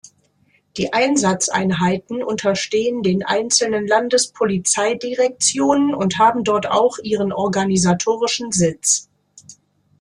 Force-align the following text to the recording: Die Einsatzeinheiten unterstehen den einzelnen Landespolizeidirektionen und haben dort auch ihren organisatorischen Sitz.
Die 0.77 0.93
Einsatzeinheiten 0.93 2.23
unterstehen 2.23 3.03
den 3.03 3.23
einzelnen 3.23 3.85
Landespolizeidirektionen 3.87 5.93
und 5.93 6.17
haben 6.17 6.43
dort 6.43 6.65
auch 6.67 6.97
ihren 7.03 7.31
organisatorischen 7.31 8.51
Sitz. 8.51 9.11